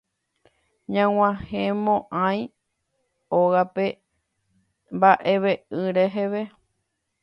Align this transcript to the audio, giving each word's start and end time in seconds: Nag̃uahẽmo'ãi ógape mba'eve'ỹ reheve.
Nag̃uahẽmo'ãi 0.93 2.39
ógape 3.39 3.85
mba'eve'ỹ 4.97 5.83
reheve. 5.95 6.41